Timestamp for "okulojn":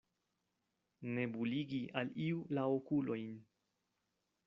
2.79-3.41